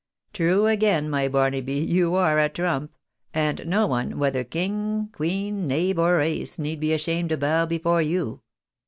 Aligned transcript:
"True 0.33 0.65
again, 0.65 1.11
my 1.11 1.27
Barnaby, 1.27 1.75
you 1.75 2.15
are 2.15 2.39
a 2.39 2.49
trump; 2.49 2.91
and 3.35 3.63
no 3.67 3.85
one, 3.85 4.17
whether 4.17 4.43
king, 4.43 5.09
queen, 5.13 5.67
knave, 5.67 5.99
or 5.99 6.21
ace, 6.21 6.57
need 6.57 6.79
be 6.79 6.91
ashamed 6.91 7.29
to 7.29 7.37
bow 7.37 7.67
before 7.67 8.01
you. 8.01 8.41